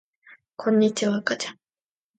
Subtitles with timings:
[0.55, 1.59] こんにちは、あかちゃん